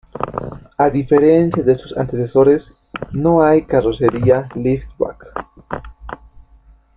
[0.79, 2.65] A diferencia de sus antecesores,
[3.11, 5.31] no hay carrocería liftback.